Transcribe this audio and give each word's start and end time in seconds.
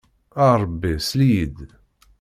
A 0.47 0.49
Ṛebbi, 0.61 0.91
sel-iyi-d! 1.07 1.57